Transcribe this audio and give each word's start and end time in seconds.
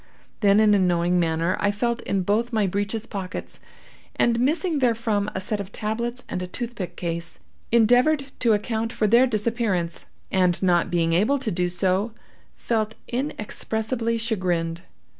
Then, 0.39 0.59
in 0.59 0.73
a 0.73 0.79
knowing 0.79 1.19
manner, 1.19 1.55
I 1.59 1.69
felt 1.69 2.01
in 2.01 2.23
both 2.23 2.51
my 2.51 2.65
breeches 2.65 3.05
pockets, 3.05 3.59
and, 4.15 4.39
missing 4.39 4.79
therefrom 4.79 5.29
a 5.35 5.39
set 5.39 5.59
of 5.59 5.71
tablets 5.71 6.23
and 6.27 6.41
a 6.41 6.47
toothpick 6.47 6.95
case, 6.95 7.37
endeavored 7.71 8.31
to 8.39 8.53
account 8.53 8.91
for 8.91 9.05
their 9.05 9.27
disappearance, 9.27 10.07
and 10.31 10.59
not 10.63 10.89
being 10.89 11.13
able 11.13 11.37
to 11.37 11.51
do 11.51 11.69
so, 11.69 12.13
felt 12.57 12.95
inexpressibly 13.09 14.17
chagrined. 14.17 14.81